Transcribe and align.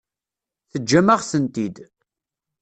Teǧǧam-aɣ-tent-id. 0.71 1.77